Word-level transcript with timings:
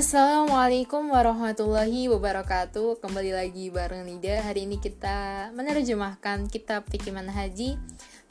Assalamualaikum 0.00 1.12
warahmatullahi 1.12 2.08
wabarakatuh. 2.08 3.04
Kembali 3.04 3.36
lagi 3.36 3.68
bareng 3.68 4.08
Nida. 4.08 4.40
Hari 4.40 4.64
ini 4.64 4.80
kita 4.80 5.52
menerjemahkan 5.52 6.48
kitab 6.48 6.88
Fikih 6.88 7.12
Haji 7.12 7.76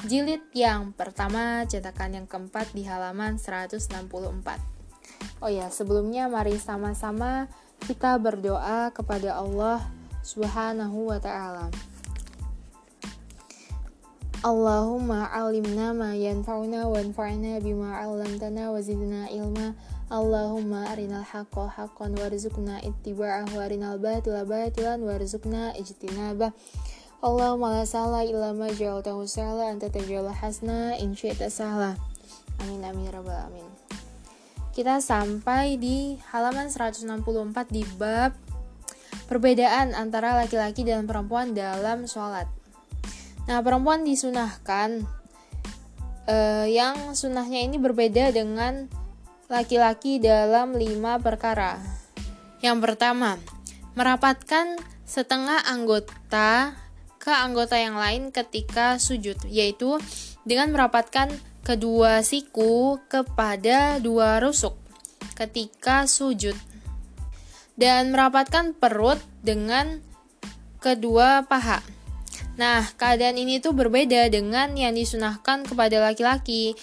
Jilid 0.01 0.41
yang 0.57 0.97
pertama 0.97 1.61
cetakan 1.69 2.17
yang 2.17 2.25
keempat 2.25 2.73
di 2.73 2.89
halaman 2.89 3.37
164 3.37 3.85
Oh 5.45 5.51
ya 5.53 5.69
sebelumnya 5.69 6.25
mari 6.25 6.57
sama-sama 6.57 7.45
kita 7.85 8.17
berdoa 8.17 8.89
kepada 8.89 9.37
Allah 9.37 9.77
subhanahu 10.25 11.13
wa 11.13 11.21
ta'ala 11.21 11.69
Allahumma 14.39 15.27
alimna 15.35 15.91
ma 15.91 16.15
yanfa'una 16.15 16.87
wanfa'na 16.87 17.59
bima 17.59 17.99
'allamtana 17.99 18.71
wa 18.71 18.79
zidna 18.79 19.27
ilma. 19.27 19.75
Allahumma 20.07 20.89
arinal 20.89 21.27
haqqa 21.27 21.67
haqqan 21.67 22.15
warzuqna 22.15 22.79
ittiba'ahu 22.81 23.51
wa 23.53 23.61
arinal 23.67 23.99
batila 23.99 24.47
batilan 24.47 25.03
warzuqna 25.03 25.75
ijtinabah 25.77 26.49
Allahumma 27.19 27.77
la 27.77 27.85
sahla 27.85 28.23
illa 28.23 28.55
ma 28.55 28.71
ja'altahu 28.71 29.27
sahla 29.27 29.75
anta 29.75 29.91
taj'al 29.91 30.31
hasna 30.31 30.95
in 30.97 31.19
syi'ta 31.19 31.51
sahla. 31.51 31.99
Amin 32.63 32.79
amin 32.79 33.11
ya 33.11 33.19
rabbal 33.19 33.51
amin 33.51 33.67
Kita 34.71 35.03
sampai 35.03 35.75
di 35.75 36.15
halaman 36.31 36.71
164 36.71 37.11
di 37.75 37.83
bab 37.99 38.31
perbedaan 39.27 39.91
antara 39.93 40.31
laki-laki 40.39 40.87
dan 40.87 41.03
perempuan 41.03 41.51
dalam 41.51 42.07
sholat. 42.07 42.58
Nah, 43.49 43.65
perempuan 43.65 44.05
disunahkan 44.05 45.01
eh, 46.29 46.69
yang 46.69 47.17
sunahnya 47.17 47.65
ini 47.65 47.81
berbeda 47.81 48.29
dengan 48.29 48.85
laki-laki 49.49 50.21
dalam 50.21 50.77
lima 50.77 51.17
perkara. 51.17 51.81
Yang 52.61 52.77
pertama, 52.85 53.41
merapatkan 53.97 54.77
setengah 55.09 55.65
anggota 55.65 56.77
ke 57.17 57.33
anggota 57.33 57.73
yang 57.81 57.97
lain 57.97 58.29
ketika 58.29 59.01
sujud, 59.01 59.41
yaitu 59.49 59.97
dengan 60.45 60.69
merapatkan 60.69 61.33
kedua 61.65 62.21
siku 62.21 63.01
kepada 63.09 63.97
dua 63.97 64.37
rusuk 64.37 64.77
ketika 65.33 66.05
sujud 66.05 66.53
dan 67.79 68.13
merapatkan 68.13 68.77
perut 68.77 69.17
dengan 69.41 70.03
kedua 70.77 71.49
paha. 71.49 71.98
Nah, 72.59 72.83
keadaan 72.99 73.39
ini 73.39 73.63
tuh 73.63 73.71
berbeda 73.71 74.27
dengan 74.27 74.75
yang 74.75 74.91
disunahkan 74.91 75.63
kepada 75.63 76.03
laki-laki 76.03 76.75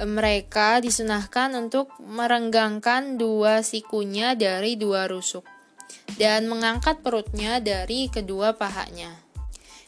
mereka 0.00 0.80
disunahkan 0.80 1.52
untuk 1.60 1.92
merenggangkan 2.00 3.20
dua 3.20 3.60
sikunya 3.60 4.32
dari 4.32 4.80
dua 4.80 5.04
rusuk 5.04 5.44
dan 6.16 6.48
mengangkat 6.48 7.04
perutnya 7.04 7.60
dari 7.60 8.08
kedua 8.08 8.56
pahanya. 8.56 9.12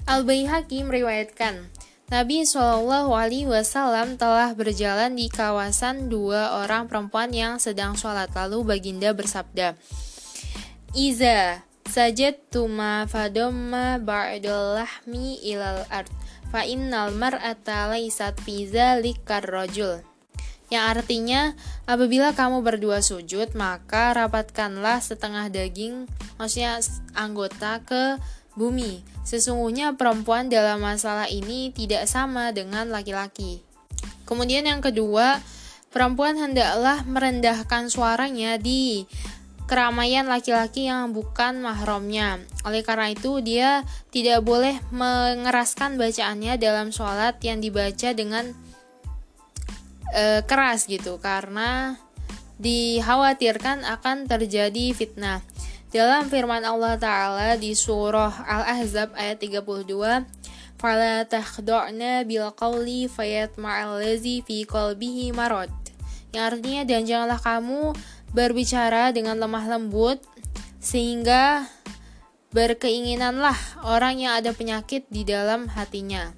Al 0.04 0.28
Baihaqi 0.28 0.84
meriwayatkan, 0.84 1.70
Nabi 2.12 2.44
Shallallahu 2.44 3.16
Alaihi 3.16 3.48
Wasallam 3.48 4.20
telah 4.20 4.52
berjalan 4.52 5.16
di 5.16 5.32
kawasan 5.32 6.12
dua 6.12 6.60
orang 6.60 6.92
perempuan 6.92 7.32
yang 7.32 7.56
sedang 7.56 7.96
sholat. 7.96 8.28
Lalu 8.36 8.76
baginda 8.76 9.16
bersabda, 9.16 9.80
Iza 10.92 11.64
sajat 11.92 12.48
tuma 12.48 13.04
fadomma 13.04 14.00
ba'dal 14.00 14.80
lahmi 14.80 15.36
ilal 15.44 15.84
ard 15.92 16.08
fa 16.48 16.64
innal 16.64 17.12
mar'ata 17.12 17.92
laysat 17.92 18.40
fi 18.40 18.64
zalikar 18.64 19.44
rajul. 19.44 20.00
Yang 20.72 20.84
artinya 20.88 21.52
apabila 21.84 22.32
kamu 22.32 22.64
berdua 22.64 23.04
sujud 23.04 23.52
maka 23.52 24.16
rapatkanlah 24.16 25.04
setengah 25.04 25.52
daging 25.52 26.08
maksudnya 26.40 26.80
anggota 27.12 27.84
ke 27.84 28.16
bumi. 28.56 29.04
Sesungguhnya 29.28 29.92
perempuan 29.92 30.48
dalam 30.48 30.80
masalah 30.80 31.28
ini 31.28 31.76
tidak 31.76 32.08
sama 32.08 32.56
dengan 32.56 32.88
laki-laki. 32.88 33.60
Kemudian 34.24 34.64
yang 34.64 34.80
kedua 34.80 35.44
perempuan 35.92 36.40
hendaklah 36.40 37.04
merendahkan 37.04 37.92
suaranya 37.92 38.56
di 38.56 39.04
keramaian 39.71 40.25
laki-laki 40.25 40.87
yang 40.87 41.11
bukan 41.11 41.59
mahramnya. 41.59 42.39
Oleh 42.63 42.81
karena 42.87 43.11
itu, 43.11 43.43
dia 43.43 43.83
tidak 44.15 44.41
boleh 44.47 44.79
mengeraskan 44.95 45.99
bacaannya 45.99 46.55
dalam 46.55 46.89
sholat 46.95 47.35
yang 47.43 47.59
dibaca 47.59 48.15
dengan 48.15 48.55
e, 50.15 50.39
keras 50.47 50.87
gitu, 50.87 51.19
karena 51.19 51.99
dikhawatirkan 52.57 53.83
akan 53.83 54.25
terjadi 54.25 54.95
fitnah. 54.95 55.43
Dalam 55.91 56.31
firman 56.31 56.63
Allah 56.63 56.95
Ta'ala 56.99 57.49
di 57.59 57.75
surah 57.75 58.43
Al-Ahzab 58.43 59.15
ayat 59.19 59.39
32, 59.39 59.83
فَلَا 60.77 61.25
تَخْدَعْنَا 61.25 62.23
بِالْقَوْلِ 62.29 62.87
فَيَطْمَعَ 63.09 63.75
الَّذِي 63.87 64.45
فِي 64.45 64.57
قَلْبِهِ 64.69 65.33
مَرَضٍ 65.33 65.71
Yang 66.35 66.43
artinya, 66.43 66.81
dan 66.85 67.01
janganlah 67.07 67.39
kamu 67.41 67.97
berbicara 68.32 69.12
dengan 69.12 69.36
lemah 69.38 69.64
lembut 69.68 70.20
sehingga 70.82 71.68
berkeinginanlah 72.52 73.86
orang 73.88 74.20
yang 74.20 74.36
ada 74.36 74.52
penyakit 74.52 75.08
di 75.08 75.24
dalam 75.24 75.72
hatinya. 75.72 76.32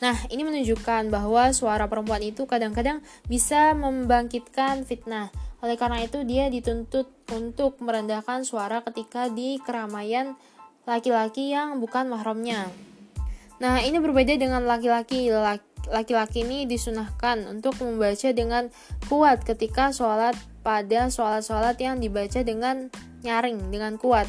Nah, 0.00 0.16
ini 0.32 0.42
menunjukkan 0.42 1.12
bahwa 1.12 1.52
suara 1.52 1.84
perempuan 1.84 2.24
itu 2.24 2.48
kadang-kadang 2.48 3.04
bisa 3.28 3.76
membangkitkan 3.76 4.88
fitnah. 4.88 5.28
Oleh 5.60 5.76
karena 5.76 6.00
itu, 6.00 6.24
dia 6.24 6.48
dituntut 6.48 7.12
untuk 7.36 7.76
merendahkan 7.84 8.48
suara 8.48 8.80
ketika 8.80 9.28
di 9.28 9.60
keramaian 9.60 10.34
laki-laki 10.88 11.52
yang 11.52 11.78
bukan 11.78 12.08
mahramnya. 12.08 12.64
Nah, 13.60 13.84
ini 13.84 14.00
berbeda 14.00 14.40
dengan 14.40 14.64
laki-laki. 14.64 15.28
Laki-laki 15.92 16.48
ini 16.48 16.64
disunahkan 16.64 17.44
untuk 17.44 17.76
membaca 17.84 18.32
dengan 18.32 18.72
kuat 19.04 19.44
ketika 19.44 19.92
sholat 19.92 20.32
pada 20.60 21.08
sholat-sholat 21.08 21.76
yang 21.80 21.98
dibaca 21.98 22.40
dengan 22.44 22.92
nyaring, 23.24 23.72
dengan 23.72 23.96
kuat. 23.96 24.28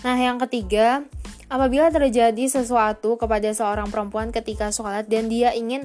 Nah, 0.00 0.16
yang 0.16 0.40
ketiga, 0.48 1.04
apabila 1.52 1.92
terjadi 1.92 2.48
sesuatu 2.48 3.20
kepada 3.20 3.52
seorang 3.52 3.88
perempuan 3.92 4.32
ketika 4.32 4.72
sholat 4.72 5.08
dan 5.08 5.28
dia 5.28 5.52
ingin 5.52 5.84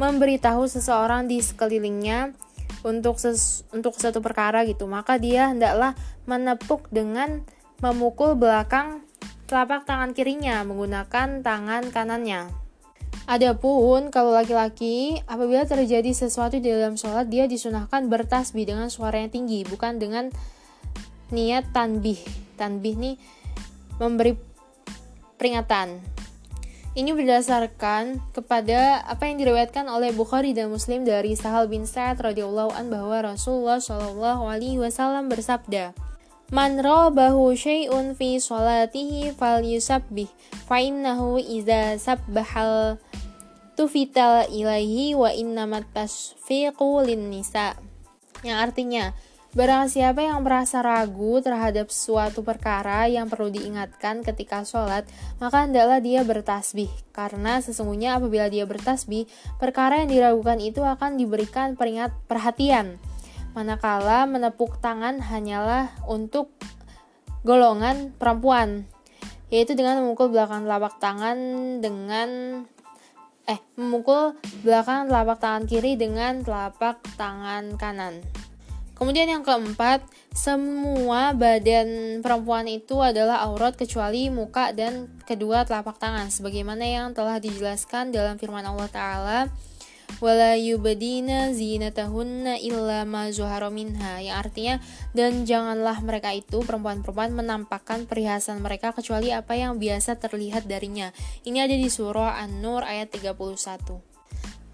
memberitahu 0.00 0.66
seseorang 0.66 1.28
di 1.30 1.38
sekelilingnya 1.38 2.34
untuk 2.82 3.22
ses 3.22 3.62
untuk 3.70 3.94
satu 3.94 4.18
perkara 4.18 4.66
gitu, 4.66 4.90
maka 4.90 5.20
dia 5.20 5.50
hendaklah 5.50 5.94
menepuk 6.26 6.90
dengan 6.90 7.46
memukul 7.78 8.34
belakang 8.34 9.02
telapak 9.46 9.84
tangan 9.84 10.14
kirinya 10.16 10.64
menggunakan 10.64 11.44
tangan 11.44 11.92
kanannya. 11.92 12.61
Adapun 13.32 14.12
kalau 14.12 14.36
laki-laki, 14.36 15.16
apabila 15.24 15.64
terjadi 15.64 16.12
sesuatu 16.12 16.60
di 16.60 16.68
dalam 16.68 17.00
sholat, 17.00 17.32
dia 17.32 17.48
disunahkan 17.48 18.12
bertasbih 18.12 18.68
dengan 18.68 18.92
suara 18.92 19.24
yang 19.24 19.32
tinggi, 19.32 19.64
bukan 19.64 19.96
dengan 19.96 20.28
niat 21.32 21.72
tanbih. 21.72 22.20
Tanbih 22.60 22.92
nih 23.00 23.16
memberi 23.96 24.36
peringatan. 25.40 26.04
Ini 26.92 27.16
berdasarkan 27.16 28.20
kepada 28.36 29.00
apa 29.08 29.24
yang 29.24 29.40
diriwayatkan 29.40 29.88
oleh 29.88 30.12
Bukhari 30.12 30.52
dan 30.52 30.68
Muslim 30.68 31.08
dari 31.08 31.32
Sahal 31.32 31.72
bin 31.72 31.88
Sa'ad 31.88 32.20
radhiyallahu 32.20 32.76
an 32.76 32.92
bahwa 32.92 33.32
Rasulullah 33.32 33.80
shallallahu 33.80 34.44
alaihi 34.44 34.76
wasallam 34.76 35.32
bersabda, 35.32 35.96
Man 36.52 36.84
bahu 36.84 37.56
syai'un 37.56 38.12
fi 38.12 38.36
sholatihi 38.36 39.32
fal 39.32 39.64
yusabbih 39.64 40.28
fa 40.68 40.84
innahu 40.84 41.40
idza 41.40 41.96
sabbahal 41.96 43.00
tufital 43.82 44.46
ilaihi 44.46 45.18
wa 45.18 45.34
innamat 45.34 45.90
tasfiqu 45.90 47.02
lin 47.02 47.34
nisa. 47.34 47.74
Yang 48.46 48.58
artinya, 48.62 49.04
barang 49.58 49.90
siapa 49.90 50.22
yang 50.22 50.46
merasa 50.46 50.86
ragu 50.86 51.42
terhadap 51.42 51.90
suatu 51.90 52.46
perkara 52.46 53.10
yang 53.10 53.26
perlu 53.26 53.50
diingatkan 53.50 54.22
ketika 54.22 54.62
sholat, 54.62 55.02
maka 55.42 55.66
hendaklah 55.66 55.98
dia 55.98 56.22
bertasbih. 56.22 56.86
Karena 57.10 57.58
sesungguhnya 57.58 58.22
apabila 58.22 58.46
dia 58.46 58.70
bertasbih, 58.70 59.26
perkara 59.58 60.06
yang 60.06 60.14
diragukan 60.14 60.62
itu 60.62 60.86
akan 60.86 61.18
diberikan 61.18 61.74
peringat 61.74 62.14
perhatian 62.30 63.02
manakala 63.58 64.30
menepuk 64.30 64.78
tangan 64.78 65.18
hanyalah 65.20 65.90
untuk 66.06 66.54
golongan 67.42 68.14
perempuan 68.14 68.86
yaitu 69.52 69.76
dengan 69.76 70.00
memukul 70.00 70.32
belakang 70.32 70.64
telapak 70.64 70.96
tangan 70.96 71.36
dengan 71.84 72.62
eh 73.48 73.58
memukul 73.74 74.38
belakang 74.62 75.10
telapak 75.10 75.38
tangan 75.42 75.64
kiri 75.66 75.98
dengan 75.98 76.42
telapak 76.42 77.02
tangan 77.18 77.74
kanan. 77.74 78.22
Kemudian 79.02 79.26
yang 79.26 79.42
keempat, 79.42 80.06
semua 80.30 81.34
badan 81.34 82.22
perempuan 82.22 82.70
itu 82.70 83.02
adalah 83.02 83.42
aurat 83.50 83.74
kecuali 83.74 84.30
muka 84.30 84.70
dan 84.70 85.10
kedua 85.26 85.66
telapak 85.66 85.98
tangan 85.98 86.30
sebagaimana 86.30 86.86
yang 86.86 87.10
telah 87.10 87.42
dijelaskan 87.42 88.14
dalam 88.14 88.38
firman 88.38 88.62
Allah 88.62 88.86
taala 88.86 89.38
wala 90.18 90.58
yubdina 90.58 91.54
zinatahunna 91.54 92.60
illa 92.60 93.06
ma 93.06 93.30
zuhara 93.30 93.70
minha 93.70 94.18
yang 94.18 94.36
artinya 94.36 94.82
dan 95.16 95.46
janganlah 95.48 96.02
mereka 96.04 96.34
itu 96.34 96.60
perempuan-perempuan 96.66 97.32
menampakkan 97.32 98.04
perhiasan 98.04 98.60
mereka 98.60 98.92
kecuali 98.92 99.30
apa 99.32 99.54
yang 99.56 99.78
biasa 99.78 100.18
terlihat 100.18 100.68
darinya. 100.68 101.14
Ini 101.46 101.64
ada 101.64 101.76
di 101.78 101.88
surah 101.88 102.42
An-Nur 102.42 102.84
ayat 102.84 103.14
31. 103.14 104.12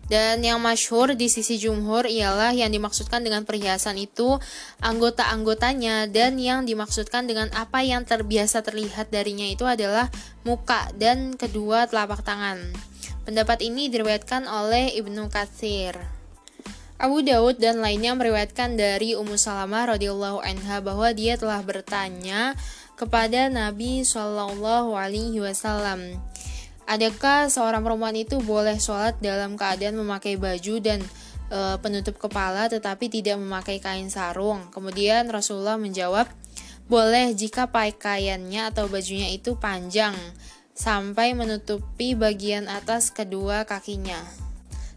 Dan 0.08 0.40
yang 0.40 0.56
masyhur 0.64 1.12
di 1.12 1.28
sisi 1.28 1.60
jumhur 1.60 2.08
ialah 2.08 2.56
yang 2.56 2.72
dimaksudkan 2.72 3.20
dengan 3.20 3.44
perhiasan 3.44 4.00
itu 4.00 4.40
anggota-anggotanya 4.80 6.08
dan 6.08 6.40
yang 6.40 6.64
dimaksudkan 6.64 7.28
dengan 7.28 7.52
apa 7.52 7.84
yang 7.84 8.08
terbiasa 8.08 8.64
terlihat 8.64 9.12
darinya 9.12 9.44
itu 9.44 9.68
adalah 9.68 10.08
muka 10.48 10.88
dan 10.96 11.36
kedua 11.36 11.84
telapak 11.84 12.24
tangan. 12.24 12.72
Pendapat 13.28 13.60
ini 13.60 13.92
diriwayatkan 13.92 14.48
oleh 14.48 14.96
Ibnu 14.96 15.28
Katsir. 15.28 15.92
Abu 16.96 17.20
Daud 17.20 17.60
dan 17.60 17.84
lainnya 17.84 18.16
meriwayatkan 18.16 18.80
dari 18.80 19.12
Ummu 19.20 19.36
Salamah 19.36 19.84
radhiyallahu 19.92 20.40
anha 20.40 20.80
bahwa 20.80 21.12
dia 21.12 21.36
telah 21.36 21.60
bertanya 21.60 22.56
kepada 22.96 23.52
Nabi 23.52 24.00
Shallallahu 24.00 24.96
alaihi 24.96 25.44
wasallam 25.44 26.16
Adakah 26.88 27.52
seorang 27.52 27.84
perempuan 27.84 28.16
itu 28.16 28.40
boleh 28.40 28.80
sholat 28.80 29.20
dalam 29.20 29.60
keadaan 29.60 30.00
memakai 30.00 30.40
baju 30.40 30.80
dan 30.80 31.04
e, 31.52 31.76
penutup 31.84 32.16
kepala 32.16 32.72
tetapi 32.72 33.12
tidak 33.12 33.36
memakai 33.36 33.76
kain 33.76 34.08
sarung? 34.08 34.72
Kemudian 34.72 35.28
Rasulullah 35.28 35.76
menjawab, 35.76 36.32
boleh 36.88 37.36
jika 37.36 37.68
pakaiannya 37.68 38.72
atau 38.72 38.88
bajunya 38.88 39.28
itu 39.28 39.52
panjang 39.60 40.16
sampai 40.78 41.34
menutupi 41.34 42.14
bagian 42.14 42.70
atas 42.70 43.10
kedua 43.10 43.66
kakinya. 43.66 44.22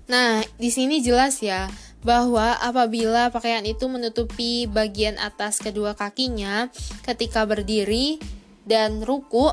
Nah, 0.05 0.45
di 0.61 0.69
sini 0.69 1.01
jelas 1.01 1.41
ya 1.41 1.65
bahwa 2.05 2.53
apabila 2.61 3.33
pakaian 3.33 3.65
itu 3.65 3.89
menutupi 3.89 4.69
bagian 4.69 5.17
atas 5.17 5.57
kedua 5.57 5.97
kakinya 5.97 6.69
ketika 7.01 7.49
berdiri 7.49 8.21
dan 8.69 9.01
ruku, 9.01 9.49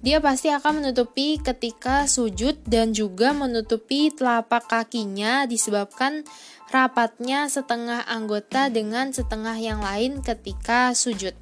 dia 0.00 0.22
pasti 0.24 0.48
akan 0.48 0.80
menutupi 0.80 1.36
ketika 1.42 2.08
sujud 2.08 2.62
dan 2.64 2.96
juga 2.96 3.36
menutupi 3.36 4.14
telapak 4.14 4.70
kakinya 4.70 5.44
disebabkan 5.44 6.24
rapatnya 6.70 7.50
setengah 7.50 8.06
anggota 8.06 8.70
dengan 8.72 9.10
setengah 9.10 9.58
yang 9.58 9.82
lain 9.82 10.22
ketika 10.24 10.94
sujud. 10.94 11.34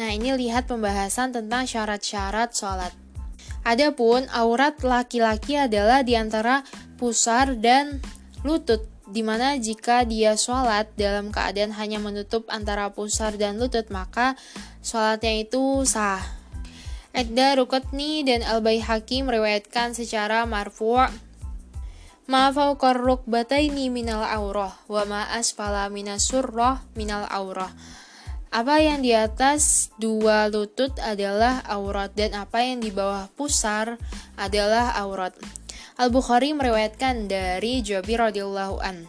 Nah, 0.00 0.12
ini 0.12 0.32
lihat 0.34 0.68
pembahasan 0.68 1.36
tentang 1.36 1.68
syarat-syarat 1.68 2.52
sholat. 2.52 3.05
Adapun 3.66 4.30
aurat 4.30 4.78
laki-laki 4.78 5.58
adalah 5.58 6.06
di 6.06 6.14
antara 6.14 6.62
pusar 7.02 7.58
dan 7.58 7.98
lutut, 8.46 8.86
di 9.10 9.26
mana 9.26 9.58
jika 9.58 10.06
dia 10.06 10.38
sholat 10.38 10.94
dalam 10.94 11.34
keadaan 11.34 11.74
hanya 11.74 11.98
menutup 11.98 12.46
antara 12.46 12.94
pusar 12.94 13.34
dan 13.34 13.58
lutut, 13.58 13.90
maka 13.90 14.38
sholatnya 14.86 15.42
itu 15.42 15.82
sah. 15.82 16.22
Edda 17.10 17.58
Rukutni 17.58 18.22
dan 18.22 18.46
Al-Baihaqi 18.46 19.26
meriwayatkan 19.26 19.98
secara 19.98 20.46
marfu' 20.46 21.26
Ma 22.26 22.50
fawqar 22.50 22.98
rukbataini 22.98 23.86
minal 23.86 24.26
aurah 24.26 24.74
wa 24.90 25.02
ma 25.06 25.22
asfala 25.30 25.86
minas 25.86 26.26
surrah 26.26 26.82
minal 26.98 27.22
aurah. 27.30 27.70
Apa 28.54 28.78
yang 28.78 29.02
di 29.02 29.12
atas 29.12 29.90
dua 29.98 30.48
lutut 30.48 30.94
adalah 31.02 31.60
aurat 31.66 32.14
dan 32.14 32.32
apa 32.38 32.62
yang 32.62 32.80
di 32.80 32.94
bawah 32.94 33.28
pusar 33.34 33.98
adalah 34.38 34.94
aurat. 35.02 35.34
Al-Bukhari 35.96 36.52
meriwayatkan 36.52 37.26
dari 37.26 37.80
Jabir 37.80 38.20
radhiyallahu 38.20 38.80
an. 38.84 39.08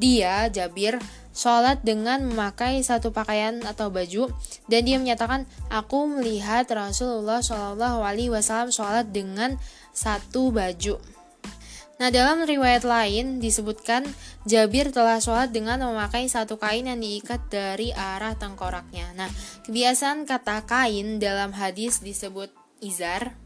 Dia 0.00 0.48
Jabir 0.48 0.96
sholat 1.32 1.80
dengan 1.80 2.28
memakai 2.28 2.84
satu 2.84 3.12
pakaian 3.12 3.64
atau 3.64 3.88
baju 3.88 4.28
dan 4.68 4.80
dia 4.84 5.00
menyatakan 5.00 5.48
aku 5.72 6.08
melihat 6.08 6.68
Rasulullah 6.68 7.40
Shallallahu 7.40 8.04
Alaihi 8.04 8.32
Wasallam 8.32 8.72
sholat 8.72 9.08
dengan 9.12 9.56
satu 9.92 10.52
baju. 10.52 11.00
Nah 12.02 12.10
dalam 12.10 12.42
riwayat 12.42 12.82
lain 12.82 13.38
disebutkan 13.38 14.02
Jabir 14.42 14.90
telah 14.90 15.22
sholat 15.22 15.54
dengan 15.54 15.78
memakai 15.86 16.26
satu 16.26 16.58
kain 16.58 16.90
yang 16.90 16.98
diikat 16.98 17.46
dari 17.46 17.94
arah 17.94 18.34
tengkoraknya. 18.34 19.14
Nah 19.14 19.30
kebiasaan 19.70 20.26
kata 20.26 20.66
kain 20.66 21.22
dalam 21.22 21.54
hadis 21.54 22.02
disebut 22.02 22.50
izar 22.82 23.38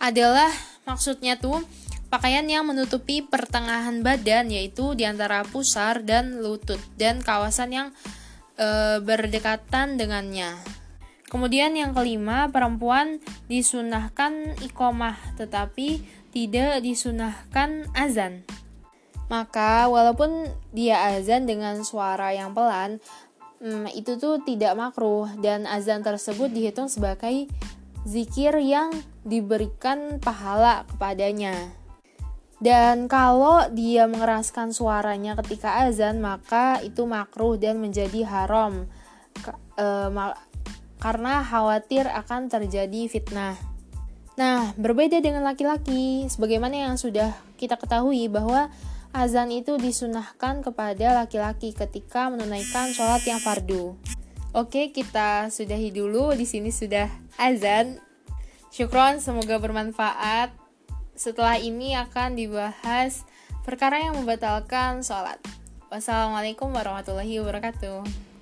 adalah 0.00 0.48
maksudnya 0.88 1.36
tuh 1.36 1.60
Pakaian 2.06 2.46
yang 2.46 2.62
menutupi 2.70 3.18
pertengahan 3.18 3.98
badan 3.98 4.46
yaitu 4.46 4.94
di 4.94 5.02
antara 5.02 5.42
pusar 5.42 6.06
dan 6.06 6.38
lutut 6.38 6.78
dan 6.94 7.18
kawasan 7.18 7.74
yang 7.74 7.88
e, 8.54 9.02
berdekatan 9.02 9.98
dengannya. 9.98 10.54
Kemudian 11.26 11.74
yang 11.74 11.90
kelima, 11.90 12.46
perempuan 12.54 13.18
disunahkan 13.50 14.54
ikomah 14.62 15.18
tetapi 15.34 16.06
tidak 16.36 16.84
disunahkan 16.84 17.88
azan. 17.96 18.44
Maka 19.32 19.88
walaupun 19.88 20.52
dia 20.68 21.16
azan 21.16 21.48
dengan 21.48 21.80
suara 21.80 22.36
yang 22.36 22.52
pelan, 22.52 23.00
hmm, 23.64 23.88
itu 23.96 24.20
tuh 24.20 24.44
tidak 24.44 24.76
makruh 24.76 25.32
dan 25.40 25.64
azan 25.64 26.04
tersebut 26.04 26.52
dihitung 26.52 26.92
sebagai 26.92 27.48
zikir 28.04 28.52
yang 28.60 28.92
diberikan 29.24 30.20
pahala 30.20 30.84
kepadanya. 30.92 31.72
Dan 32.60 33.08
kalau 33.08 33.72
dia 33.72 34.04
mengeraskan 34.04 34.76
suaranya 34.76 35.40
ketika 35.40 35.88
azan, 35.88 36.20
maka 36.20 36.84
itu 36.84 37.08
makruh 37.08 37.56
dan 37.60 37.80
menjadi 37.80 38.24
haram 38.24 38.88
e, 39.76 39.86
karena 40.96 41.44
khawatir 41.44 42.08
akan 42.08 42.48
terjadi 42.48 43.12
fitnah. 43.12 43.75
Nah, 44.36 44.76
berbeda 44.76 45.16
dengan 45.24 45.40
laki-laki, 45.48 46.28
sebagaimana 46.28 46.76
yang 46.76 47.00
sudah 47.00 47.32
kita 47.56 47.80
ketahui 47.80 48.28
bahwa 48.28 48.68
azan 49.16 49.48
itu 49.48 49.80
disunahkan 49.80 50.60
kepada 50.60 51.24
laki-laki 51.24 51.72
ketika 51.72 52.28
menunaikan 52.28 52.92
sholat 52.92 53.24
yang 53.24 53.40
fardu. 53.40 53.96
Oke, 54.52 54.92
kita 54.92 55.48
sudahi 55.48 55.88
dulu. 55.88 56.36
Di 56.36 56.44
sini 56.44 56.68
sudah 56.68 57.08
azan. 57.40 57.96
Syukron, 58.68 59.24
semoga 59.24 59.56
bermanfaat. 59.56 60.52
Setelah 61.16 61.56
ini 61.56 61.96
akan 61.96 62.36
dibahas 62.36 63.24
perkara 63.64 64.04
yang 64.04 64.20
membatalkan 64.20 65.00
sholat. 65.00 65.40
Wassalamualaikum 65.88 66.68
warahmatullahi 66.76 67.40
wabarakatuh. 67.40 68.35